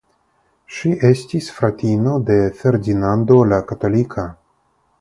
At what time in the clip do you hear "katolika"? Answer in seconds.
3.73-4.27